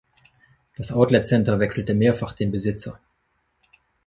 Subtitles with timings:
[0.77, 2.99] Das Outlet Center wechselte mehrfach den Besitzer.